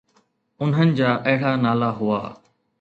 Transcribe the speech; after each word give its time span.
انهن 0.63 0.89
جا 1.01 1.09
اهڙا 1.33 1.53
نالا 1.67 1.91
هئا. 2.01 2.21